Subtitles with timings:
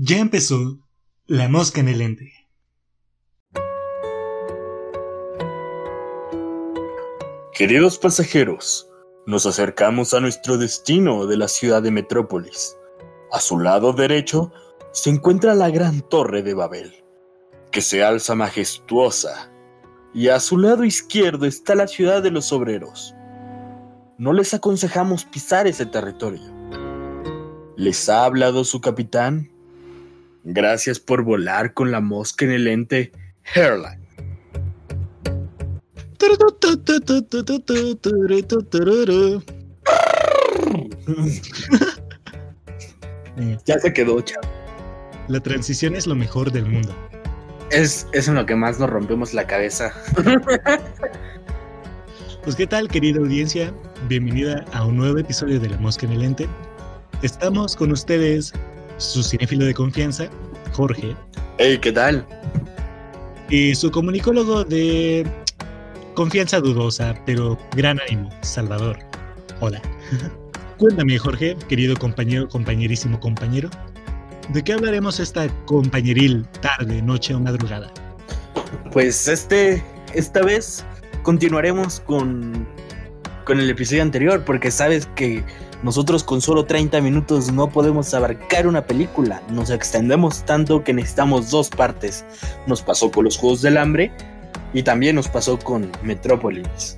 [0.00, 0.78] Ya empezó
[1.26, 2.32] La Mosca en el Ente.
[7.52, 8.88] Queridos pasajeros,
[9.26, 12.76] nos acercamos a nuestro destino de la ciudad de Metrópolis.
[13.32, 14.52] A su lado derecho
[14.92, 17.02] se encuentra la gran torre de Babel,
[17.72, 19.50] que se alza majestuosa,
[20.14, 23.16] y a su lado izquierdo está la ciudad de los obreros.
[24.16, 26.54] No les aconsejamos pisar ese territorio.
[27.74, 29.57] ¿Les ha hablado su capitán?
[30.50, 33.12] Gracias por volar con la mosca en el ente,
[33.54, 34.00] Hairline.
[43.66, 44.48] ya se quedó, chavo.
[45.28, 46.96] La transición es lo mejor del mundo.
[47.70, 49.92] Es, es en lo que más nos rompemos la cabeza.
[52.44, 53.74] Pues qué tal, querida audiencia,
[54.08, 56.48] bienvenida a un nuevo episodio de La Mosca en el Ente.
[57.20, 58.54] Estamos con ustedes,
[58.98, 60.28] su cinéfilo de confianza,
[60.72, 61.16] Jorge.
[61.58, 62.26] Hey, ¿qué tal?
[63.48, 65.26] Y su comunicólogo de
[66.14, 68.98] confianza dudosa, pero gran ánimo, Salvador.
[69.60, 69.80] Hola.
[70.78, 73.68] Cuéntame, Jorge, querido compañero, compañerísimo compañero,
[74.50, 77.92] ¿de qué hablaremos esta compañeril tarde, noche o madrugada?
[78.92, 79.82] Pues este,
[80.14, 80.84] esta vez
[81.24, 82.64] continuaremos con,
[83.44, 85.42] con el episodio anterior, porque sabes que
[85.82, 91.50] nosotros con solo 30 minutos no podemos abarcar una película, nos extendemos tanto que necesitamos
[91.50, 92.24] dos partes.
[92.66, 94.10] Nos pasó con los Juegos del Hambre
[94.72, 96.96] y también nos pasó con Metrópolis.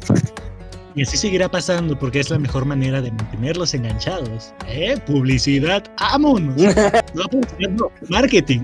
[0.95, 4.53] Y así seguirá pasando porque es la mejor manera de mantenerlos enganchados.
[4.67, 4.97] ¿Eh?
[5.07, 6.57] Publicidad, ¡vámonos!
[7.15, 8.61] no, publicidad, no, marketing.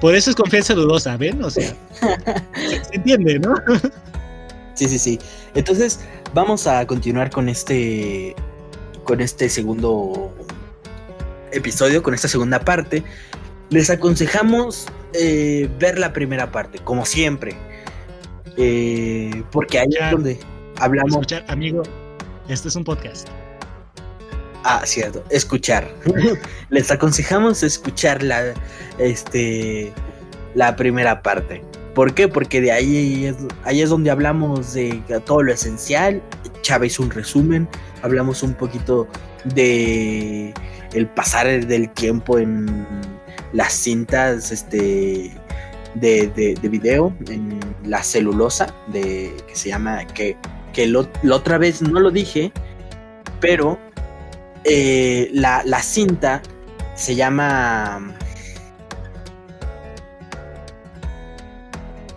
[0.00, 1.42] Por eso es confianza dudosa, ¿ven?
[1.42, 3.54] O sea, se, se entiende, ¿no?
[4.74, 5.18] Sí, sí, sí.
[5.54, 6.00] Entonces,
[6.34, 8.36] vamos a continuar con este.
[9.06, 10.34] Con este segundo
[11.52, 13.02] episodio, con esta segunda parte.
[13.70, 17.56] Les aconsejamos eh, ver la primera parte, como siempre.
[18.58, 20.38] Eh, porque ahí es donde
[20.78, 21.12] hablamos.
[21.12, 21.82] Escuchar, amigo,
[22.48, 23.28] este es un podcast.
[24.64, 25.88] Ah, cierto, escuchar.
[26.70, 28.52] Les aconsejamos escuchar la,
[28.98, 29.92] este,
[30.54, 31.62] la primera parte.
[31.94, 32.28] ¿Por qué?
[32.28, 36.20] Porque de ahí es, ahí es donde hablamos de todo lo esencial.
[36.66, 37.68] Chávez un resumen.
[38.02, 39.06] Hablamos un poquito
[39.54, 40.52] de
[40.94, 42.66] el pasar del tiempo en
[43.52, 45.30] las cintas este,
[45.94, 50.36] de, de, de video, en la celulosa, de, que se llama, que,
[50.72, 52.50] que lo, la otra vez no lo dije,
[53.40, 53.78] pero
[54.64, 56.42] eh, la, la cinta
[56.96, 58.12] se llama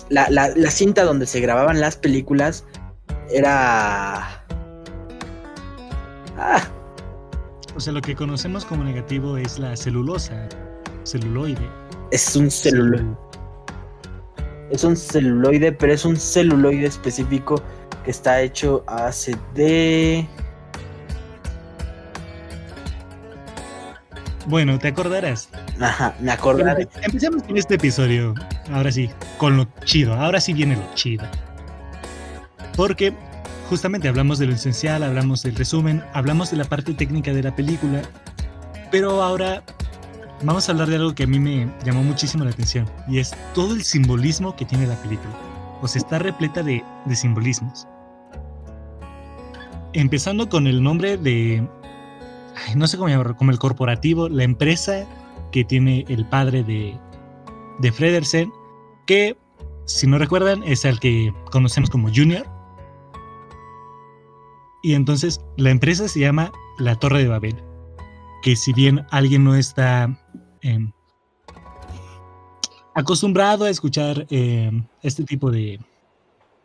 [0.10, 2.66] La, la, la, cinta donde se grababan las películas
[3.32, 4.39] era.
[6.40, 6.64] Ah.
[7.76, 10.48] O sea, lo que conocemos como negativo es la celulosa,
[11.04, 11.70] celuloide.
[12.12, 13.16] Es un celuloide.
[14.72, 17.62] Es un celuloide, pero es un celuloide específico
[18.06, 20.28] que está hecho hace de.
[24.48, 25.50] Bueno, te acordarás.
[25.80, 26.88] Ajá, me acordaré.
[27.02, 28.34] Empecemos con este episodio.
[28.72, 30.14] Ahora sí, con lo chido.
[30.14, 31.26] Ahora sí viene lo chido.
[32.76, 33.14] Porque
[33.70, 37.56] justamente hablamos de lo esencial, hablamos del resumen, hablamos de la parte técnica de la
[37.56, 38.02] película.
[38.92, 39.64] Pero ahora
[40.42, 42.90] vamos a hablar de algo que a mí me llamó muchísimo la atención.
[43.08, 45.34] Y es todo el simbolismo que tiene la película.
[45.82, 47.88] O sea, está repleta de, de simbolismos.
[49.94, 51.66] Empezando con el nombre de
[52.76, 55.06] no sé cómo llamarlo, como el corporativo, la empresa
[55.52, 56.98] que tiene el padre de,
[57.80, 58.52] de Fredersen,
[59.06, 59.38] que
[59.86, 62.48] si no recuerdan es el que conocemos como Junior.
[64.82, 67.56] Y entonces la empresa se llama la Torre de Babel,
[68.42, 70.18] que si bien alguien no está
[70.62, 70.92] eh,
[72.96, 75.80] acostumbrado a escuchar eh, este tipo de,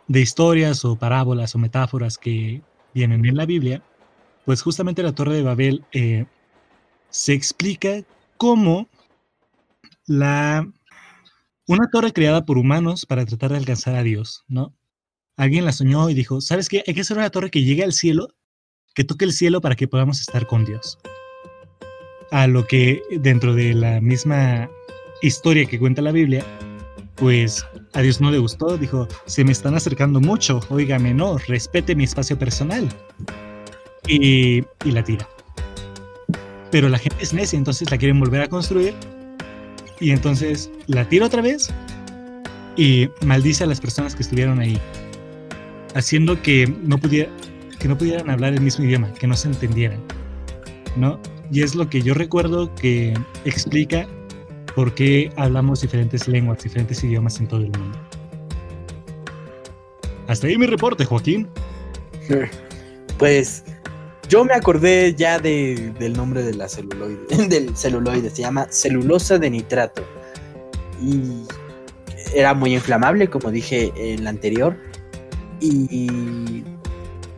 [0.08, 2.62] de historias o parábolas o metáforas que
[2.94, 3.82] vienen en la Biblia,
[4.44, 6.26] pues justamente la Torre de Babel eh,
[7.08, 8.02] se explica
[8.37, 8.88] como
[10.06, 10.66] la
[11.66, 14.75] una torre creada por humanos para tratar de alcanzar a Dios, ¿no?
[15.36, 16.84] Alguien la soñó y dijo, ¿sabes qué?
[16.86, 18.28] Hay que hacer una torre que llegue al cielo,
[18.94, 20.98] que toque el cielo para que podamos estar con Dios.
[22.31, 24.70] A lo que dentro de la misma
[25.22, 26.44] historia que cuenta la Biblia,
[27.16, 31.94] pues a Dios no le gustó, dijo, se me están acercando mucho, óigame, no, respete
[31.94, 32.88] mi espacio personal
[34.06, 35.28] y, la tira.
[36.70, 38.94] Pero la gente es necia, entonces la quieren volver a construir.
[40.00, 41.70] Y entonces la tira otra vez
[42.76, 44.80] y maldice a las personas que estuvieron ahí,
[45.94, 47.31] haciendo que no, pudiera,
[47.79, 50.00] que no pudieran hablar el mismo idioma, que no se entendieran.
[50.96, 51.19] ¿no?
[51.50, 53.14] Y es lo que yo recuerdo que
[53.44, 54.06] explica
[54.75, 57.99] por qué hablamos diferentes lenguas, diferentes idiomas en todo el mundo.
[60.26, 61.49] Hasta ahí mi reporte, Joaquín.
[63.17, 63.62] Pues
[64.29, 69.50] yo me acordé ya del nombre de la celuloide, del celuloide, se llama celulosa de
[69.50, 70.05] nitrato.
[71.00, 71.44] Y
[72.35, 74.76] era muy inflamable, como dije en la anterior.
[75.64, 76.62] Y,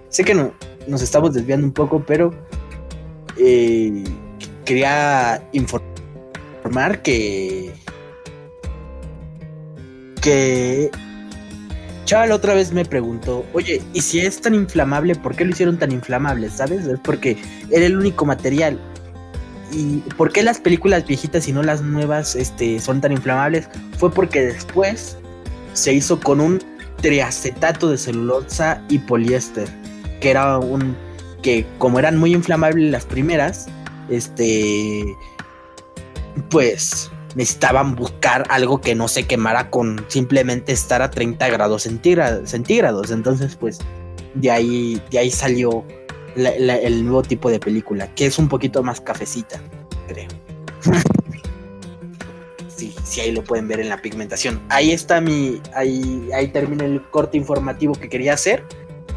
[0.09, 0.53] sé que no,
[0.89, 2.33] nos estamos desviando un poco, pero
[3.39, 4.03] eh,
[4.65, 7.73] quería informar que
[10.21, 10.91] que
[12.05, 15.79] Chaval otra vez me preguntó, oye, ¿y si es tan inflamable, por qué lo hicieron
[15.79, 16.51] tan inflamable?
[16.51, 16.85] ¿Sabes?
[16.87, 17.37] Es porque
[17.71, 18.79] era el único material.
[19.73, 23.69] ¿Y por qué las películas viejitas y no las nuevas este, son tan inflamables?
[23.99, 25.17] Fue porque después
[25.73, 26.61] se hizo con un
[27.07, 29.69] triacetato de celulosa y poliéster,
[30.21, 30.97] que era un
[31.41, 33.69] que como eran muy inflamables las primeras,
[34.09, 35.17] este
[36.51, 43.11] pues necesitaban buscar algo que no se quemara con simplemente estar a 30 grados centígrados.
[43.13, 43.79] Entonces, pues,
[44.35, 45.85] de ahí, de ahí salió
[46.35, 49.61] el nuevo tipo de película, que es un poquito más cafecita,
[50.09, 50.29] creo.
[53.07, 54.61] sí, ahí lo pueden ver en la pigmentación.
[54.69, 55.61] Ahí está mi.
[55.75, 58.65] Ahí, ahí termina el corte informativo que quería hacer.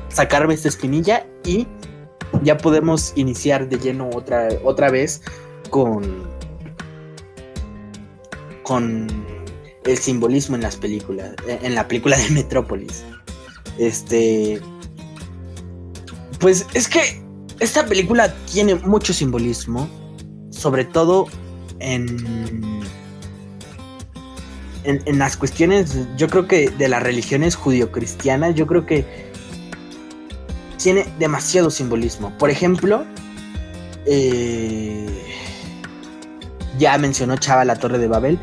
[0.10, 1.68] Sacarme esta espinilla y
[2.44, 5.22] ya podemos iniciar de lleno otra, otra vez
[5.70, 6.30] con
[8.64, 9.08] con
[9.84, 13.04] el simbolismo en las películas, en la película de Metrópolis.
[13.80, 14.62] Este.
[16.40, 17.22] Pues es que
[17.60, 19.90] esta película tiene mucho simbolismo,
[20.52, 21.26] sobre todo
[21.80, 22.79] en,
[24.84, 29.06] en, las cuestiones, yo creo que de las religiones judio-cristianas, yo creo que
[30.78, 32.36] tiene demasiado simbolismo.
[32.38, 33.06] Por ejemplo,
[34.06, 35.08] eh,
[36.78, 38.40] ya mencionó Chava la Torre de Babel,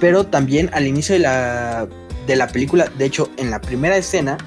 [0.00, 1.88] pero también al inicio de la,
[2.26, 4.38] de la película, de hecho en la primera escena,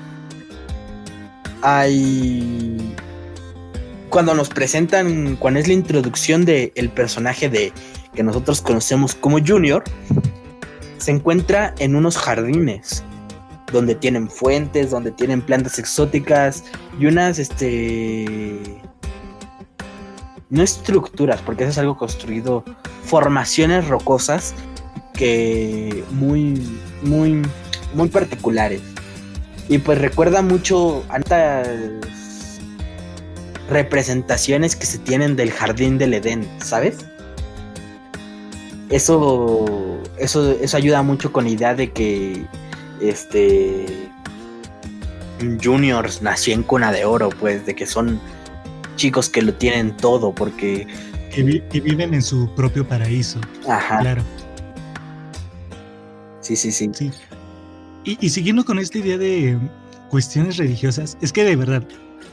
[1.61, 2.95] hay...
[4.09, 7.73] Cuando nos presentan, cuando es la introducción del personaje de
[8.13, 9.83] que nosotros conocemos como Junior,
[11.03, 13.03] se encuentra en unos jardines
[13.73, 16.63] donde tienen fuentes, donde tienen plantas exóticas
[16.97, 18.61] y unas, este,
[20.49, 22.63] no estructuras, porque eso es algo construido,
[23.03, 24.53] formaciones rocosas
[25.13, 27.41] que muy, muy,
[27.93, 28.81] muy particulares.
[29.67, 31.63] Y pues recuerda mucho a
[33.69, 36.99] representaciones que se tienen del jardín del Edén, ¿sabes?
[38.89, 42.45] Eso, eso, eso ayuda mucho con la idea de que
[43.01, 43.85] este
[45.61, 48.19] Juniors nació en cuna de oro, pues, de que son
[48.95, 50.87] chicos que lo tienen todo, porque
[51.33, 51.43] que,
[51.81, 53.39] viven en su propio paraíso.
[53.67, 53.99] Ajá.
[53.99, 54.23] Claro.
[56.41, 56.89] Sí, sí, sí.
[56.93, 57.11] sí.
[58.05, 59.57] Y, siguiendo con esta idea de
[60.09, 61.83] cuestiones religiosas, es que de verdad,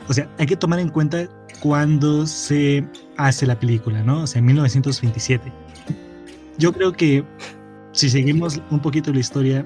[0.08, 1.28] o sea, hay que tomar en cuenta
[1.60, 2.84] cuándo se
[3.16, 4.22] hace la película, ¿no?
[4.22, 5.52] O sea, en 1927.
[6.58, 7.24] Yo creo que
[7.92, 9.64] si seguimos un poquito la historia,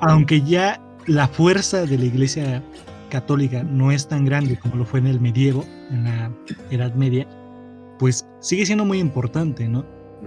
[0.00, 2.62] aunque ya la fuerza de la iglesia
[3.10, 6.32] católica no es tan grande como lo fue en el medievo, en la
[6.70, 7.26] Edad Media,
[7.98, 9.84] pues sigue siendo muy importante, ¿no?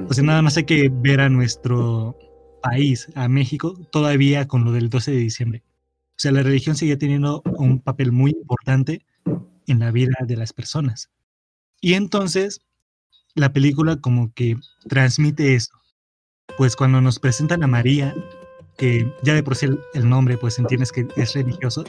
[0.10, 2.18] O sea, nada más hay que ver a nuestro
[2.62, 5.64] país, a México, todavía con lo del 12 de diciembre.
[6.12, 9.06] O sea, la religión sigue teniendo un papel muy importante
[9.68, 11.10] en la vida de las personas.
[11.82, 12.62] Y entonces,
[13.36, 14.56] la película como que
[14.88, 15.74] transmite eso.
[16.58, 18.14] Pues cuando nos presentan a María,
[18.78, 21.84] que ya de por sí el, nombre, pues entiendes que es religioso,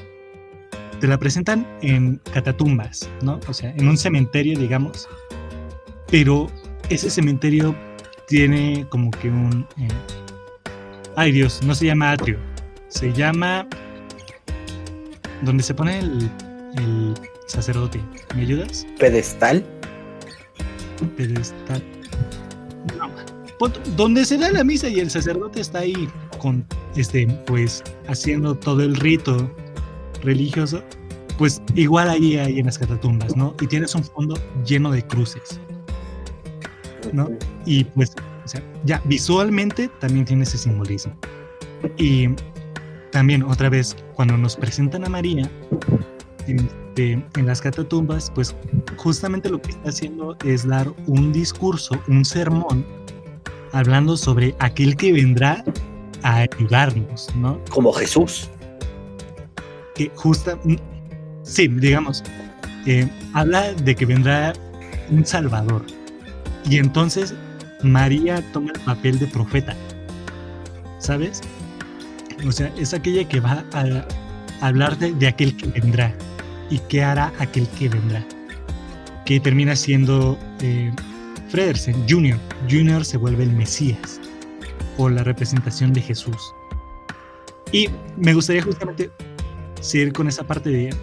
[1.00, 3.40] te la presentan en catatumbas, ¿no?
[3.48, 5.08] O sea, en un cementerio, digamos.
[6.10, 6.46] Pero
[6.88, 7.74] ese cementerio
[8.26, 9.66] tiene como que un...
[9.78, 9.88] Eh,
[11.16, 12.38] Ay Dios, no se llama atrio.
[12.88, 13.66] Se llama...
[15.42, 17.14] Donde se pone el,
[17.46, 18.00] sacerdote.
[18.34, 18.86] ¿Me ayudas?
[18.98, 19.64] Pedestal.
[21.16, 21.82] Pedestal.
[23.96, 26.08] Donde se da la misa y el sacerdote está ahí
[26.38, 26.64] con
[26.96, 29.50] este, pues, haciendo todo el rito
[30.22, 30.82] religioso,
[31.38, 33.54] pues igual ahí hay en las catatumbas, ¿no?
[33.60, 35.60] Y tienes un fondo lleno de cruces,
[37.12, 37.30] ¿no?
[37.66, 41.14] Y pues o sea, ya visualmente también tiene ese simbolismo.
[41.96, 42.28] Y
[43.10, 45.50] también otra vez, cuando nos presentan a María
[46.46, 48.54] este, en, las catatumbas, pues
[48.96, 52.84] justamente lo que está haciendo es dar un discurso, un sermón,
[53.74, 55.64] hablando sobre aquel que vendrá
[56.22, 57.60] a ayudarnos, ¿no?
[57.70, 58.48] Como Jesús.
[59.94, 60.58] Que justa,
[61.42, 62.22] sí, digamos,
[62.86, 64.52] eh, habla de que vendrá
[65.10, 65.84] un Salvador.
[66.68, 67.34] Y entonces
[67.82, 69.76] María toma el papel de profeta,
[70.98, 71.42] ¿sabes?
[72.46, 76.14] O sea, es aquella que va a, hablar de, aquel que vendrá
[76.70, 78.24] y qué hará aquel que vendrá,
[79.26, 80.90] que termina siendo eh,
[81.54, 82.36] Fredersen Jr.
[82.68, 83.04] Jr.
[83.04, 84.20] se vuelve el Mesías
[84.98, 86.52] o la representación de Jesús.
[87.70, 89.08] Y me gustaría justamente
[89.80, 90.96] seguir con esa parte de,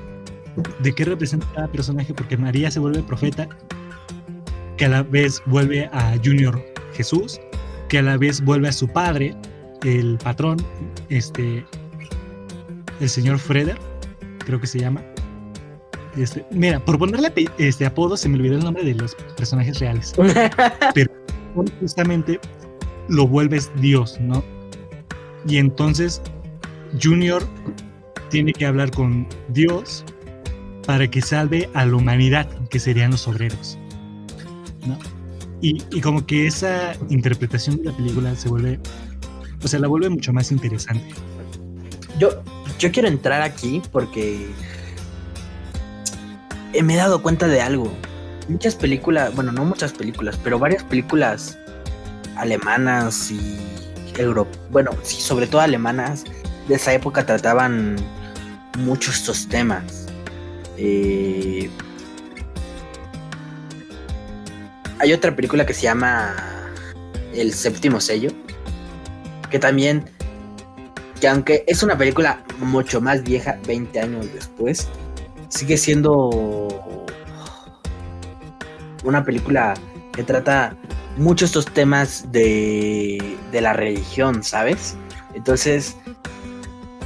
[0.79, 3.47] de qué representa cada personaje, porque María se vuelve profeta,
[4.75, 6.61] que a la vez vuelve a Junior
[6.95, 7.39] Jesús,
[7.87, 9.33] que a la vez vuelve a su padre,
[9.85, 10.57] el patrón,
[11.07, 11.65] este,
[12.99, 13.77] el señor Freder,
[14.39, 15.01] creo que se llama.
[16.17, 20.13] Este, mira, por ponerle este apodo se me olvidó el nombre de los personajes reales.
[20.93, 21.11] Pero
[21.79, 22.39] justamente
[23.07, 24.43] lo vuelves Dios, ¿no?
[25.47, 26.21] Y entonces
[27.01, 27.43] Junior
[28.29, 30.03] tiene que hablar con Dios
[30.85, 33.77] para que salve a la humanidad, que serían los obreros.
[34.85, 34.97] ¿no?
[35.61, 38.79] Y, como que esa interpretación de la película se vuelve,
[39.63, 41.05] o sea, la vuelve mucho más interesante.
[42.19, 42.41] Yo,
[42.79, 44.47] yo quiero entrar aquí porque
[46.83, 47.91] me he dado cuenta de algo.
[48.47, 51.57] Muchas películas, bueno, no muchas películas, pero varias películas
[52.35, 53.59] alemanas y
[54.17, 56.23] euro, bueno, sí, sobre todo alemanas
[56.67, 57.95] de esa época trataban
[58.77, 60.07] mucho estos temas.
[60.77, 61.69] Eh,
[64.99, 66.35] hay otra película que se llama
[67.33, 68.31] El séptimo sello,
[69.49, 70.05] que también,
[71.19, 74.87] que aunque es una película mucho más vieja, 20 años después,
[75.51, 77.05] sigue siendo
[79.03, 79.73] una película
[80.13, 80.75] que trata
[81.17, 84.95] mucho estos temas de, de la religión, ¿sabes?
[85.33, 85.95] Entonces,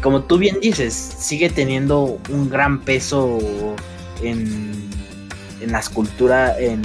[0.02, 3.40] como tú bien dices, sigue teniendo un gran peso
[4.22, 4.90] en,
[5.62, 6.84] en la escultura, en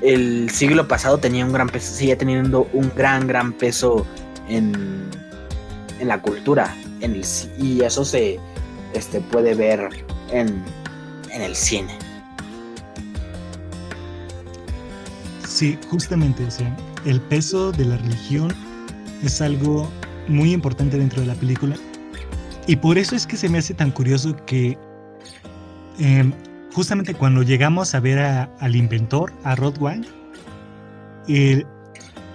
[0.00, 4.06] el siglo pasado tenía un gran peso, sigue teniendo un gran, gran peso
[4.48, 5.10] en,
[6.00, 7.24] en la cultura, en el,
[7.58, 8.38] y eso se
[8.94, 9.90] este, puede ver
[10.30, 10.62] en,
[11.30, 11.96] en el cine.
[15.46, 18.52] Sí, justamente, o el peso de la religión
[19.22, 19.88] es algo
[20.26, 21.76] muy importante dentro de la película.
[22.66, 24.78] Y por eso es que se me hace tan curioso que
[25.98, 26.32] em,
[26.72, 30.04] justamente cuando llegamos a ver al inventor, a Rod Wang,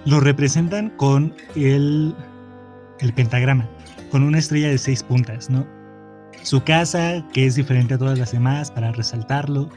[0.06, 2.16] lo representan con el,
[3.00, 3.68] el pentagrama,
[4.12, 5.68] con una estrella de seis puntas, ¿no?
[6.44, 9.70] Su casa, que es diferente a todas las demás, para resaltarlo.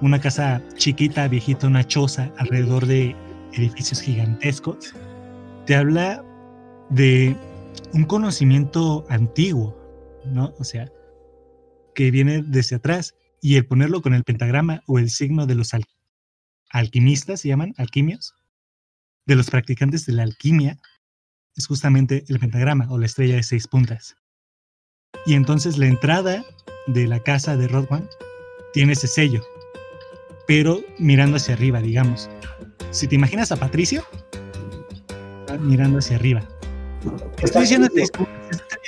[0.00, 3.16] Una casa chiquita, viejita, una choza alrededor de
[3.52, 4.94] edificios gigantescos.
[5.66, 6.24] Te habla
[6.90, 7.36] de
[7.92, 9.76] un conocimiento antiguo,
[10.26, 10.52] ¿no?
[10.58, 10.90] O sea,
[11.94, 15.70] que viene desde atrás y el ponerlo con el pentagrama o el signo de los
[16.70, 18.34] alquimistas, se llaman alquimios,
[19.26, 20.78] de los practicantes de la alquimia,
[21.56, 24.16] es justamente el pentagrama o la estrella de seis puntas.
[25.26, 26.44] Y entonces la entrada
[26.86, 28.08] de la casa de Rodwan
[28.72, 29.42] tiene ese sello,
[30.46, 32.28] pero mirando hacia arriba, digamos.
[32.90, 34.04] Si te imaginas a Patricio,
[35.60, 36.42] mirando hacia arriba.
[37.42, 38.06] Estoy diciendo de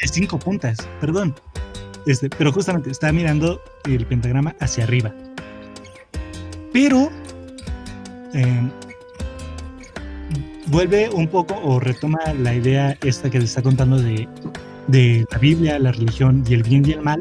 [0.09, 1.35] cinco puntas, perdón.
[2.07, 5.13] Este, pero justamente está mirando el pentagrama hacia arriba.
[6.73, 7.11] Pero
[8.33, 8.71] em,
[10.67, 14.29] vuelve un poco o retoma la idea esta que le está contando de,
[14.89, 17.21] de la Biblia, la religión y el bien y el mal.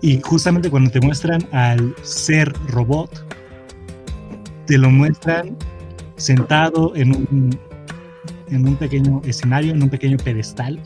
[0.00, 3.10] Y justamente cuando te muestran al ser robot,
[4.66, 5.56] te lo muestran
[6.16, 7.58] sentado en un
[8.50, 10.80] en un pequeño escenario, en un pequeño pedestal,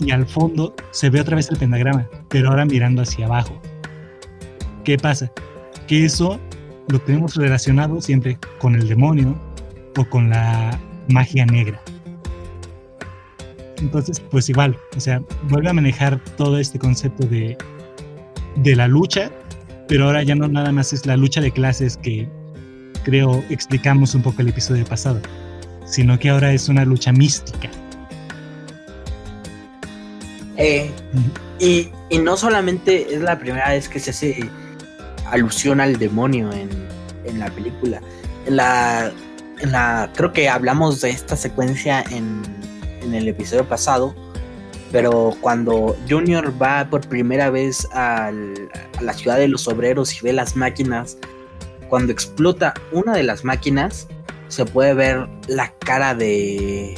[0.00, 3.60] y al fondo se ve otra vez el pentagrama, pero ahora mirando hacia abajo.
[4.84, 5.30] ¿Qué pasa?
[5.86, 6.38] Que eso
[6.88, 9.38] lo tenemos relacionado siempre con el demonio
[9.96, 11.80] o con la magia negra.
[13.80, 17.56] Entonces, pues igual, o sea, vuelve a manejar todo este concepto de,
[18.56, 19.30] de la lucha,
[19.86, 22.28] pero ahora ya no nada más es la lucha de clases que
[23.04, 25.20] creo explicamos un poco el episodio pasado,
[25.86, 27.70] sino que ahora es una lucha mística.
[30.56, 30.90] Eh,
[31.60, 34.50] y, no solamente es la primera vez que se hace
[35.30, 36.68] alusión al demonio en,
[37.24, 38.00] en la película.
[38.46, 39.12] En la,
[39.60, 42.42] en la, creo que hablamos de esta secuencia en,
[43.08, 44.14] en el episodio pasado,
[44.92, 48.30] pero cuando Junior va por primera vez a
[49.00, 51.18] la ciudad de los obreros y ve las máquinas,
[51.88, 54.08] cuando explota una de las máquinas,
[54.48, 56.94] se puede ver la cara de,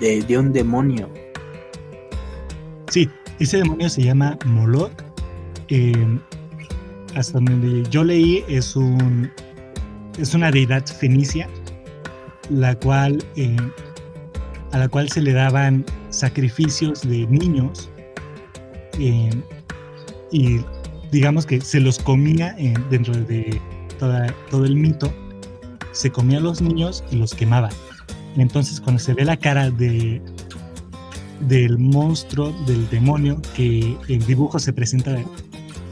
[0.00, 1.10] de, un demonio.
[2.88, 3.08] Sí,
[3.38, 4.92] ese demonio se llama Moloch.
[5.68, 6.20] Em,
[7.14, 9.30] hasta donde yo leí es un
[10.18, 11.48] es una deidad fenicia
[12.50, 13.56] la cual, eh,
[14.72, 17.90] a la cual se le daban sacrificios de niños
[18.98, 19.30] eh,
[20.32, 20.60] y
[21.12, 22.54] digamos que se los comía
[22.90, 23.60] dentro de
[23.98, 25.12] todo el mito,
[25.92, 27.70] se comía a los niños y los quemaba.
[28.36, 30.20] Entonces cuando se ve la cara de,
[31.40, 35.16] del monstruo, del demonio, que en dibujo se presenta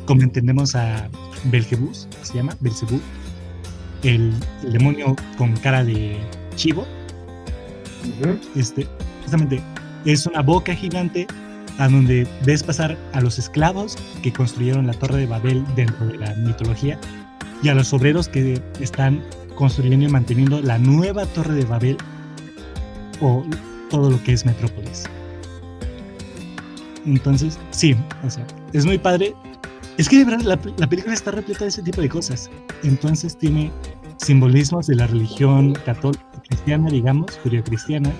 [0.07, 1.09] como entendemos a
[1.45, 3.01] Belgebus, se llama Belzebú,
[4.03, 4.33] el,
[4.71, 6.17] demonio con cara de
[6.57, 6.87] chivo.
[8.55, 8.87] Este,
[9.23, 9.61] justamente
[10.05, 11.27] es una boca gigante
[11.79, 16.19] a donde ves pasar a los esclavos que construyeron la Torre de Babel dentro de
[16.19, 16.99] la mitología
[17.63, 19.23] y a los obreros que están
[19.55, 21.97] construyendo y manteniendo la nueva Torre de Babel
[23.21, 23.45] o
[23.91, 25.05] todo lo que es Metrópolis.
[27.07, 29.35] Entonces, sí, o sea, es muy padre.
[29.99, 32.51] Es que de verdad la, la película está repleta de ese tipo de cosas.
[32.83, 33.71] Entonces tiene
[34.17, 38.11] simbolismos de la religión católica, cristiana, digamos, judío-cristiana,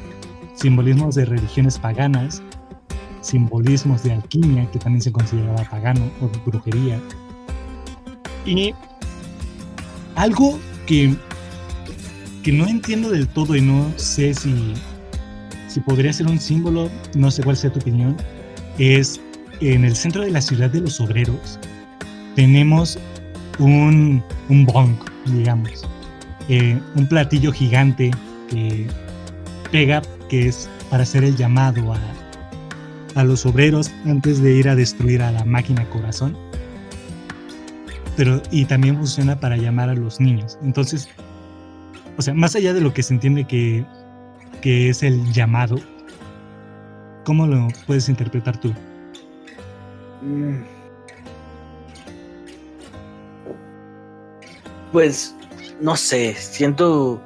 [0.55, 2.43] simbolismos de religiones paganas,
[3.21, 7.01] simbolismos de alquimia, que también se consideraba pagano o brujería.
[8.45, 8.75] Y
[10.17, 11.15] algo que,
[12.43, 14.75] que no entiendo del todo y no sé si,
[15.69, 18.17] si podría ser un símbolo, no sé cuál sea tu opinión,
[18.79, 19.21] es
[19.61, 21.59] en el centro de la ciudad de los obreros
[22.35, 22.99] tenemos
[23.59, 25.87] un, un bong, digamos,
[26.49, 28.11] eh, un platillo gigante
[28.51, 28.87] que
[29.71, 31.99] pega, que es para hacer el llamado a,
[33.15, 36.37] a los obreros antes de ir a destruir a la máquina corazón.
[38.17, 40.59] Pero, y también funciona para llamar a los niños.
[40.63, 41.09] Entonces,
[42.17, 43.85] o sea, más allá de lo que se entiende que,
[44.61, 45.77] que es el llamado,
[47.25, 48.73] ¿cómo lo puedes interpretar tú?
[54.93, 55.35] Pues,
[55.81, 57.21] no sé, siento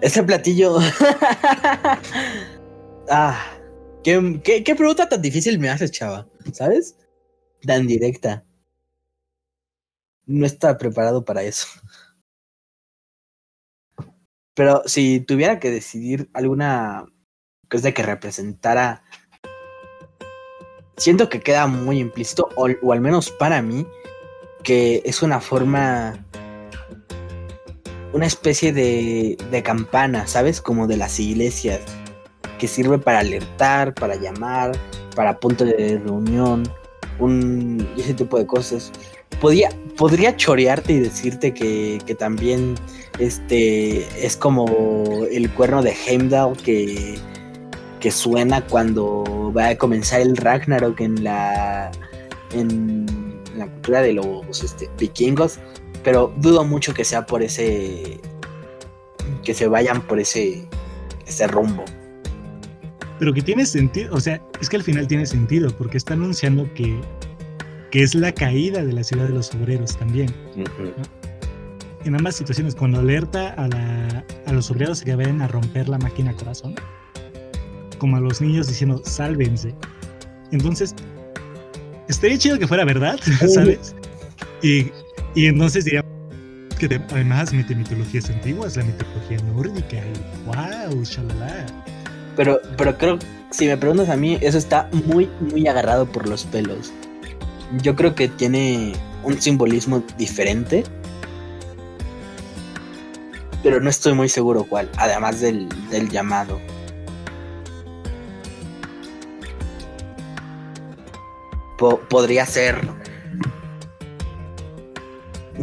[0.00, 0.78] Ese platillo.
[3.10, 3.38] ah,
[4.02, 6.26] ¿qué, ¿qué, pregunta tan difícil me haces, chava.
[6.52, 6.96] ¿Sabes?
[7.66, 8.44] Tan directa.
[10.26, 11.66] No estaba preparado para eso.
[14.54, 17.06] Pero si tuviera que decidir alguna
[17.68, 19.02] cosa que representara.
[21.00, 23.86] Siento que queda muy implícito, o, al menos para mí,
[24.62, 26.26] que es una forma
[28.12, 30.60] una especie de, de campana, ¿sabes?
[30.60, 31.80] Como de las iglesias,
[32.58, 34.72] que sirve para alertar, para llamar,
[35.16, 36.70] para punto de reunión,
[37.18, 38.92] un, ese tipo de cosas.
[39.40, 42.74] Podía, podría chorearte y decirte que, que también
[43.18, 47.18] este, es como el cuerno de Heimdall que,
[48.00, 51.90] que suena cuando va a comenzar el Ragnarok en la,
[52.52, 53.06] en
[53.56, 55.58] la cultura de los este, vikingos
[56.02, 58.20] pero dudo mucho que sea por ese.
[59.44, 60.66] que se vayan por ese.
[61.26, 61.84] ese rumbo.
[63.18, 66.72] Pero que tiene sentido, o sea, es que al final tiene sentido, porque está anunciando
[66.72, 66.98] que,
[67.90, 70.34] que es la caída de la ciudad de los obreros también.
[72.06, 75.98] En ambas situaciones, cuando alerta a, la, a los obreros que vayan a romper la
[75.98, 76.74] máquina corazón,
[78.00, 79.72] como a los niños diciendo, sálvense.
[80.50, 80.96] Entonces,
[82.08, 83.20] estaría chido que fuera verdad,
[83.54, 83.94] ¿sabes?
[84.62, 84.90] Y
[85.34, 86.04] y entonces diría
[86.78, 89.96] que además mi mitología es antigua, es la mitología nórdica.
[89.96, 91.66] Y wow, shalala.
[92.36, 93.18] Pero, pero creo,
[93.50, 96.92] si me preguntas a mí, eso está muy, muy agarrado por los pelos.
[97.82, 100.84] Yo creo que tiene un simbolismo diferente.
[103.62, 106.58] Pero no estoy muy seguro cuál, además del, del llamado.
[111.80, 112.80] Podría ser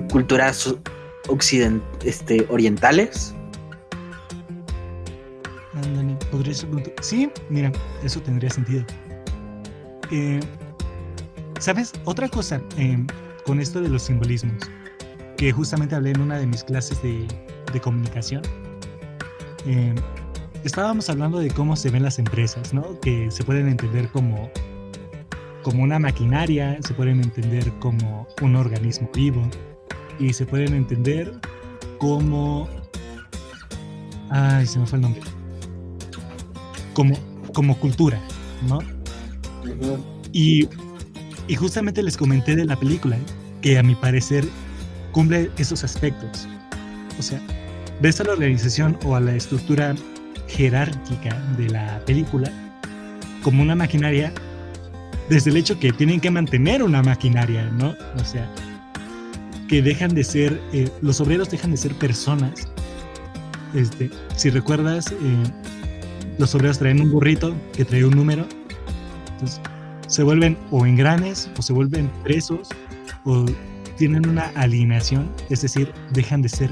[0.10, 0.76] culturas
[2.04, 3.34] este, orientales.
[6.32, 6.70] podría ser.
[7.02, 7.72] Sí, mira,
[8.04, 8.84] eso tendría sentido.
[10.12, 10.40] Eh,
[11.60, 11.94] ¿Sabes?
[12.06, 13.08] Otra cosa em,
[13.46, 14.64] con esto de los simbolismos,
[15.38, 17.28] que justamente hablé en una de mis clases de,
[17.74, 18.42] de comunicación.
[19.66, 19.96] Em,
[20.64, 23.00] estábamos hablando de cómo se ven las empresas, ¿no?
[23.02, 24.50] Que se pueden entender como,
[25.64, 29.42] como una maquinaria, se pueden entender como un organismo vivo,
[30.20, 31.32] y se pueden entender
[31.98, 32.68] como...
[34.30, 35.22] Ay, se me fue el nombre.
[36.94, 37.18] Como,
[37.54, 38.20] como cultura,
[38.68, 38.80] ¿no?
[40.34, 40.68] y,
[41.48, 43.18] y justamente les comenté de la película
[43.62, 44.48] que a mi parecer
[45.12, 46.48] cumple esos aspectos.
[47.20, 47.40] O sea,
[48.02, 49.96] ves a la organización o a la estructura
[50.48, 52.52] jerárquica de la película
[53.44, 54.34] como una maquinaria
[55.30, 57.96] desde el hecho que tienen que mantener una maquinaria, ¿no?
[58.16, 58.50] O sea,
[59.68, 62.68] que dejan de ser, eh, los obreros dejan de ser personas.
[63.74, 65.44] Este, si recuerdas, eh,
[66.38, 68.46] los obreros traen un burrito que trae un número,
[69.34, 69.62] entonces
[70.08, 72.70] se vuelven o engranes o se vuelven presos
[73.26, 73.46] o
[73.98, 76.72] tienen una alineación, es decir, dejan de ser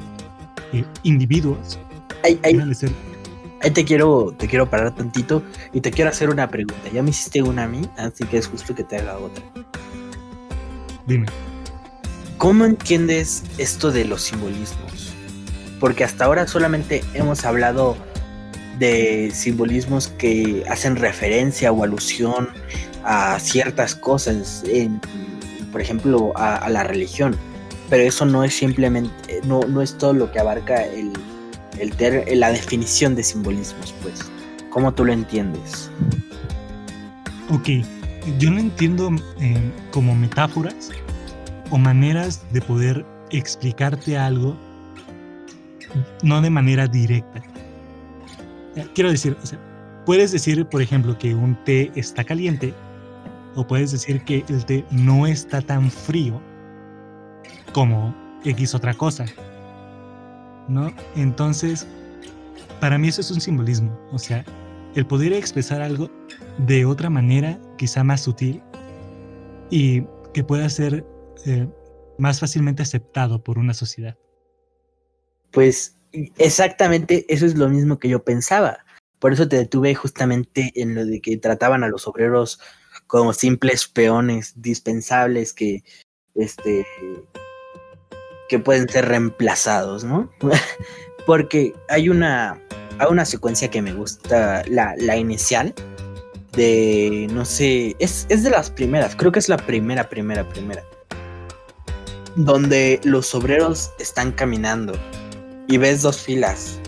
[0.72, 1.80] eh, individuos,
[2.44, 2.91] dejan de ser
[3.71, 6.89] te quiero, te quiero parar tantito y te quiero hacer una pregunta.
[6.93, 9.43] Ya me hiciste una a mí, así que es justo que te haga otra.
[11.08, 11.28] Dime.
[12.38, 15.13] ¿Cómo entiendes esto de los simbolismos?
[15.80, 17.95] Porque hasta ahora solamente hemos hablado
[18.78, 22.49] de simbolismos que hacen referencia o alusión
[23.04, 24.63] a ciertas cosas,
[25.71, 27.36] por ejemplo, a, la religión.
[27.89, 31.13] Pero eso no es simplemente, no, no es todo lo que abarca el,
[31.80, 34.20] el la definición de simbolismos, pues.
[34.70, 35.90] ¿Cómo tú lo entiendes?
[37.50, 37.70] Ok,
[38.40, 39.10] yo lo entiendo
[39.40, 40.90] eh, como metáforas
[41.70, 44.58] o maneras de poder explicarte algo
[46.24, 47.42] no de manera directa.
[48.76, 49.60] Eh, quiero decir, o sea,
[50.06, 52.74] puedes decir, por ejemplo, que un té está caliente
[53.56, 56.42] o puedes decir que el té no está tan frío
[57.72, 59.26] como X otra cosa.
[60.67, 60.93] ¿No?
[61.15, 61.88] Entonces,
[62.80, 64.45] para mí eso es un simbolismo, o sea,
[64.95, 66.10] el poder expresar algo
[66.58, 68.62] de otra manera, quizá más sutil,
[69.69, 71.06] y que pueda ser
[71.45, 71.67] eh,
[72.17, 74.17] más fácilmente aceptado por una sociedad.
[75.51, 75.97] Pues
[76.38, 78.86] exactamente eso es lo mismo que yo pensaba.
[79.19, 82.60] Por eso te detuve justamente en lo de que trataban a los obreros
[83.08, 85.84] como simples peones dispensables que
[86.36, 86.86] este
[88.47, 90.29] que pueden ser reemplazados, ¿no?
[91.25, 92.62] Porque hay una,
[92.99, 95.73] hay una secuencia que me gusta, la, la inicial,
[96.53, 100.84] de, no sé, es, es de las primeras, creo que es la primera, primera, primera,
[102.36, 104.93] donde los obreros están caminando
[105.67, 106.79] y ves dos filas.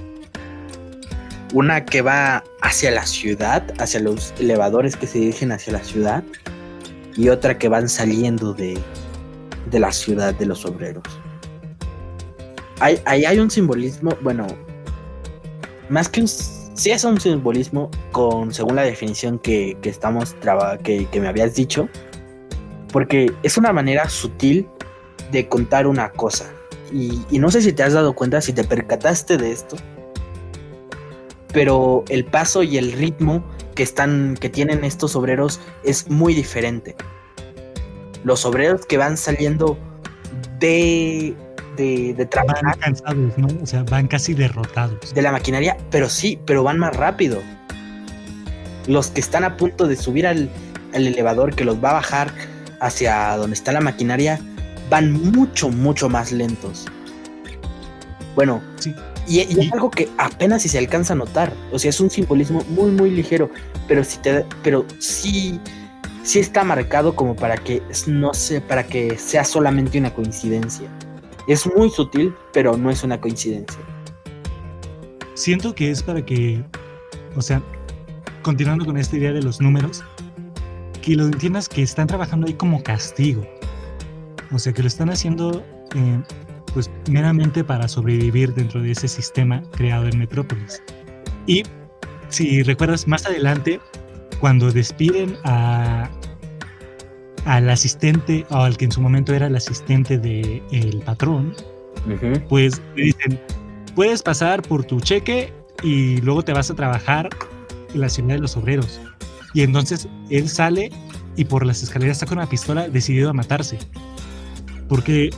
[1.53, 6.23] Una que va hacia la ciudad, hacia los elevadores que se dirigen hacia la ciudad,
[7.15, 8.77] y otra que van saliendo de,
[9.71, 11.03] de la ciudad de los obreros
[12.79, 14.47] ahí hay, un simbolismo, bueno,
[15.89, 16.27] más que un...
[16.27, 20.35] Sí es un simbolismo con, según la definición que, estamos
[20.83, 21.89] que, que me habías dicho,
[22.93, 24.67] porque es una manera sutil
[25.31, 26.45] de contar una cosa.
[26.91, 29.75] Y, y, no sé si te has dado cuenta, si te percataste de esto,
[31.51, 36.95] pero el paso y el ritmo que están, que tienen estos obreros es muy diferente.
[38.23, 39.77] Los obreros que van saliendo
[40.59, 41.35] de
[41.77, 42.63] de, trabajar.
[42.63, 43.47] Van cansados, ¿no?
[43.61, 45.13] O sea, van casi derrotados.
[45.13, 47.41] De la maquinaria, pero sí, pero van más rápido.
[48.87, 50.49] Los que están a punto de subir al,
[50.93, 52.31] elevador que los va a bajar
[52.81, 54.39] hacia donde está la maquinaria,
[54.89, 56.85] van mucho, mucho más lentos.
[58.35, 58.93] Bueno, sí.
[59.27, 61.53] y, es algo que apenas si se alcanza a notar.
[61.71, 63.49] O sea, es un simbolismo muy, muy ligero,
[63.87, 65.59] pero si te, pero sí,
[66.23, 70.87] sí está marcado como para que no sé, para que sea solamente una coincidencia.
[71.47, 73.79] Es muy sutil, pero no es una coincidencia.
[75.33, 76.63] Siento que es para que,
[77.36, 77.62] o sea,
[78.41, 80.03] continuando con esta idea de los números,
[81.01, 83.45] que lo entiendas que están trabajando ahí como castigo.
[84.51, 85.63] O sea, que lo están haciendo
[85.95, 86.21] eh,
[86.73, 90.81] pues meramente para sobrevivir dentro de ese sistema creado en Metrópolis.
[91.45, 91.63] Y
[92.29, 93.79] si recuerdas más adelante,
[94.39, 96.10] cuando despiden a,
[97.47, 101.55] al asistente o al que en su momento era el asistente del el patrón,
[102.49, 103.39] pues le dicen,
[103.95, 107.29] puedes pasar por tu cheque y luego te vas a trabajar
[107.93, 108.99] en la ciudad de los obreros.
[109.53, 110.91] Y entonces él sale
[111.38, 113.77] y por las escaleras saca una pistola decidido a matarse.
[114.89, 115.29] Porque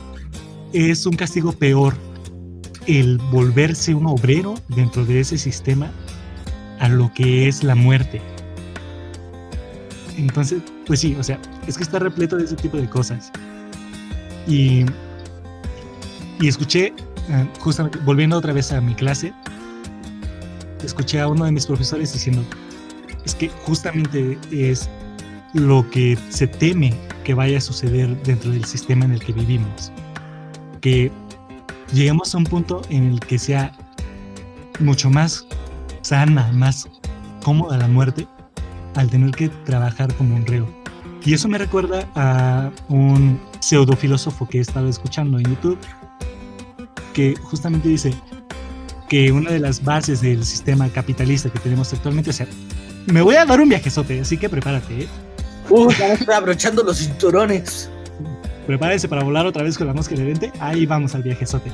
[0.72, 1.94] es un castigo peor
[2.86, 5.92] el volverse un obrero dentro de ese sistema
[6.80, 8.20] a lo que es la muerte.
[10.20, 13.32] Entonces, pues sí, o sea, es que está repleto de ese tipo de cosas.
[14.46, 14.84] Y,
[16.40, 16.92] y escuché,
[17.28, 19.32] eh, justamente, volviendo otra vez a mi clase,
[20.84, 22.44] escuché a uno de mis profesores diciendo,
[23.24, 24.88] es que justamente es
[25.54, 29.90] lo que se teme que vaya a suceder dentro del sistema en el que vivimos.
[30.80, 31.10] Que
[31.92, 33.72] lleguemos a un punto en el que sea
[34.80, 35.46] mucho más
[36.02, 36.88] sana, más
[37.42, 38.26] cómoda la muerte
[38.94, 40.68] al tener que trabajar como un reo.
[41.24, 45.78] Y eso me recuerda a un pseudofilósofo que he estado escuchando en YouTube,
[47.12, 48.14] que justamente dice
[49.08, 52.46] que una de las bases del sistema capitalista que tenemos actualmente, o sea,
[53.06, 55.08] me voy a dar un viajezote, así que prepárate, ¿eh?
[55.68, 57.90] Uh, ya me estoy abrochando los cinturones.
[58.66, 61.70] Prepárense para volar otra vez con la mosca de Ahí vamos al viajezote.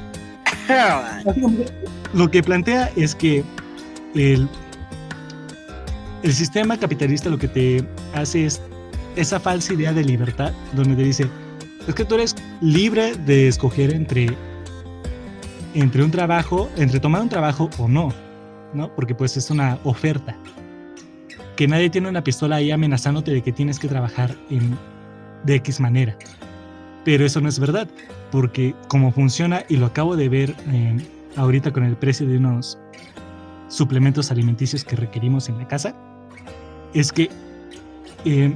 [2.14, 3.44] Lo que plantea es que
[4.14, 4.48] el,
[6.27, 8.61] el sistema capitalista lo que te hace es
[9.15, 11.31] esa falsa idea de libertad, donde te dice,
[11.87, 14.37] es que tú eres libre de escoger entre,
[15.75, 18.12] entre un trabajo, entre tomar un trabajo o no,
[18.75, 18.93] ¿no?
[18.97, 20.37] Porque pues es una oferta.
[21.55, 24.35] Que nadie tiene una pistola ahí amenazándote de que tienes que trabajar
[25.45, 26.19] de X manera.
[27.05, 27.87] Pero eso no es verdad,
[28.33, 30.97] porque como funciona, y lo acabo de ver eh,
[31.37, 32.81] ahorita con el precio de unos
[33.69, 35.95] suplementos alimenticios que requerimos en la casa,
[36.94, 37.31] es que,
[38.25, 38.55] eh,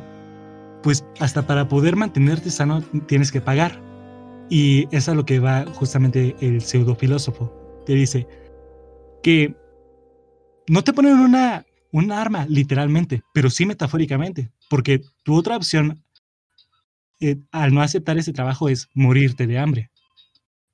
[0.83, 3.81] pues hasta para poder mantenerte sano tienes que pagar.
[4.49, 7.53] Y es a lo que va justamente el pseudofilósofo.
[7.87, 8.27] Te dice
[9.23, 9.55] que
[10.69, 11.65] no te ponen una,
[12.13, 16.03] arma literalmente, pero sí metafóricamente, porque tu otra opción
[17.21, 19.91] eh, al no aceptar ese trabajo es morirte de hambre,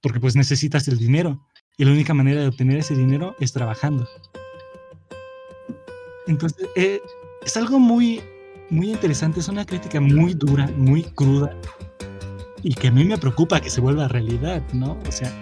[0.01, 4.07] porque pues necesitas el dinero y la única manera de obtener ese dinero es trabajando.
[6.27, 7.01] Entonces, eh,
[7.47, 8.21] es algo muy,
[8.71, 11.57] muy interesante, es una crítica muy dura, muy cruda
[12.65, 14.99] y que a mí me preocupa que se vuelva realidad, ¿no?
[15.07, 15.33] O sea,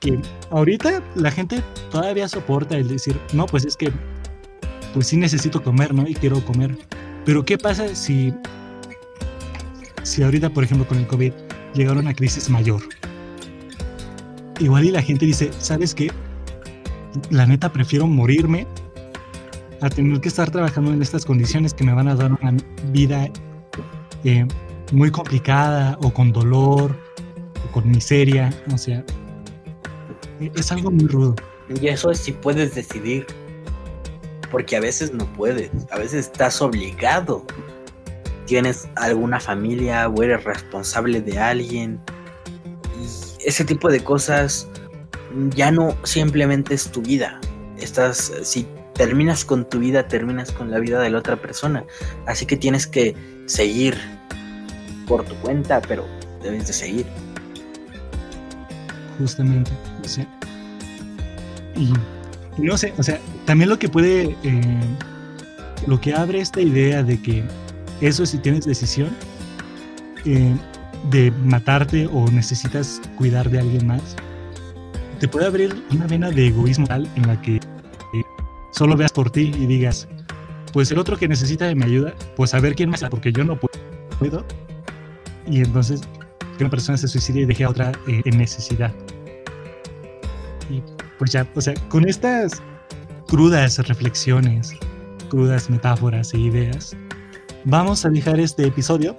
[0.00, 3.90] que ahorita la gente todavía soporta el decir, no, pues es que,
[4.92, 6.06] pues sí necesito comer, ¿no?
[6.06, 6.76] Y quiero comer.
[7.24, 8.34] Pero ¿qué pasa si
[10.02, 11.32] si ahorita, por ejemplo, con el COVID
[11.72, 12.82] llegara una crisis mayor,
[14.58, 16.10] igual y la gente dice, ¿sabes qué?
[17.30, 18.66] La neta prefiero morirme
[19.82, 22.56] a tener que estar trabajando en estas condiciones que me van a dar una
[22.92, 23.28] vida
[24.24, 24.46] eh,
[24.92, 26.96] muy complicada o con dolor
[27.66, 29.04] o con miseria, o sea,
[30.40, 31.34] e-, es algo muy rudo.
[31.80, 33.26] Y eso es si puedes decidir,
[34.50, 37.44] porque a veces no puedes, a veces estás obligado
[38.52, 41.98] tienes alguna familia o eres responsable de alguien.
[43.00, 44.68] Y ese tipo de cosas
[45.54, 47.40] ya no simplemente es tu vida.
[47.78, 48.66] Estás, si
[49.02, 51.84] terminas con tu vida, terminas con la vida de la otra persona.
[52.24, 53.96] Así que tienes que seguir
[55.08, 56.06] por tu cuenta, pero
[56.40, 57.06] debes de seguir.
[59.18, 59.72] Justamente,
[60.04, 60.24] o sea,
[61.74, 61.92] y
[62.62, 64.80] no sé, o sea, también lo que puede, eh,
[65.88, 67.42] lo que abre esta idea de que
[68.00, 69.10] eso si tienes decisión
[70.24, 70.54] eh,
[71.10, 74.14] de matarte o necesitas cuidar de alguien más,
[75.18, 77.58] te puede abrir una vena de egoísmo tal en la que
[78.72, 80.08] solo veas por ti y digas,
[80.72, 83.44] pues el otro que necesita de mi ayuda, pues a ver quién más, porque yo
[83.44, 83.58] no
[84.18, 84.44] puedo.
[85.46, 86.00] Y entonces
[86.56, 88.92] que una persona se suicide y deje a otra eh, en necesidad.
[90.70, 90.82] Y
[91.18, 92.62] pues ya, o sea, con estas
[93.28, 94.74] crudas reflexiones,
[95.28, 96.96] crudas metáforas e ideas,
[97.64, 99.16] vamos a dejar este episodio.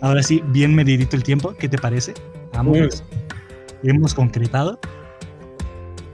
[0.00, 1.54] Ahora sí, bien medidito el tiempo.
[1.58, 2.14] ¿Qué te parece?
[2.54, 3.04] Vamos.
[3.82, 4.78] Hemos concretado.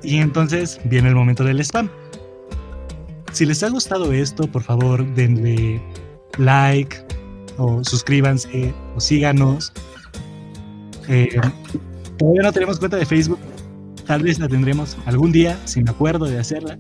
[0.03, 1.89] Y entonces viene el momento del spam.
[3.37, 5.79] Si les ha gustado esto, por favor, denle
[6.39, 6.97] like
[7.59, 9.75] o suscríbanse o síganos.
[11.07, 11.39] Eh,
[12.17, 13.39] todavía no tenemos cuenta de Facebook.
[14.07, 16.79] Tal vez la tendremos algún día, si me acuerdo de hacerla.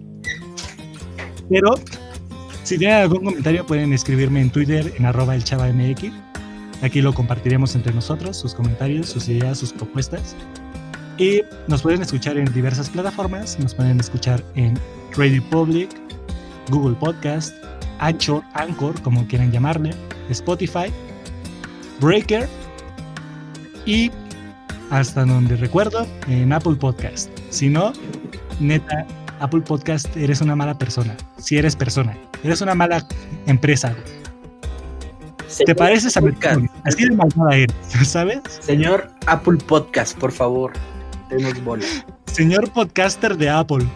[1.51, 1.75] Pero
[2.63, 6.11] si tienen algún comentario pueden escribirme en Twitter en arroba el mx.
[6.81, 10.35] Aquí lo compartiremos entre nosotros, sus comentarios, sus ideas, sus propuestas.
[11.19, 13.59] Y nos pueden escuchar en diversas plataformas.
[13.59, 14.73] Nos pueden escuchar en
[15.19, 16.06] Radio Public,
[16.69, 17.55] Google Podcast,
[17.99, 19.91] Anchor, Anchor, como quieran llamarle,
[20.31, 20.93] Spotify,
[22.01, 22.49] Breaker
[23.85, 24.11] y
[24.91, 27.31] hasta donde recuerdo en Apple Podcast.
[27.51, 27.93] Si no,
[28.61, 29.07] neta,
[29.41, 31.17] Apple Podcast eres una mala persona.
[31.39, 32.17] Si eres persona.
[32.43, 33.07] Eres una mala
[33.47, 33.95] empresa.
[35.65, 36.61] ¿Te pareces a Podcast?
[36.85, 38.41] Así de malvada eres, ¿sabes?
[38.61, 40.73] Señor Apple Podcast, por favor,
[41.31, 41.85] denos bola.
[42.27, 43.87] Señor podcaster de Apple,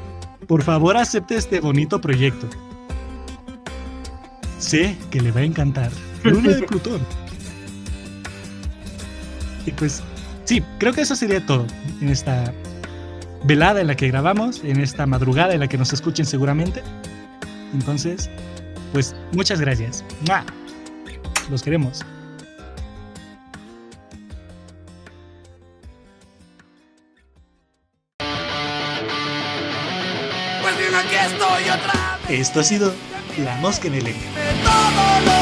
[0.50, 2.48] por favor acepte este bonito proyecto.
[4.58, 5.92] Sé que le va a encantar.
[6.24, 7.00] Luna de Plutón.
[9.64, 10.02] Y pues,
[10.46, 11.64] sí, creo que eso sería todo
[12.00, 12.52] en esta
[13.44, 16.82] velada en la que grabamos, en esta madrugada en la que nos escuchen seguramente.
[17.72, 18.28] Entonces,
[18.92, 20.04] pues muchas gracias.
[21.48, 22.04] Los queremos.
[32.30, 32.94] Esto ha sido
[33.38, 35.39] La Mosca en el Todo